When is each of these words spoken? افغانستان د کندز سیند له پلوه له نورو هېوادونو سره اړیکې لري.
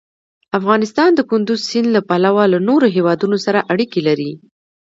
افغانستان 0.57 1.09
د 1.15 1.19
کندز 1.29 1.59
سیند 1.69 1.89
له 1.95 2.01
پلوه 2.09 2.43
له 2.53 2.59
نورو 2.67 2.87
هېوادونو 2.95 3.37
سره 3.45 3.65
اړیکې 3.73 4.01
لري. 4.07 4.31